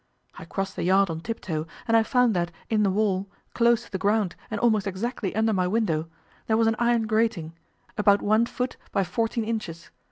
[0.39, 3.91] I crossed the yard on tiptoe, and I found that in the wall, close to
[3.91, 6.09] the ground and almost exactly under my window,
[6.47, 7.53] there was an iron grating,
[7.99, 9.91] about one foot by fourteen inches.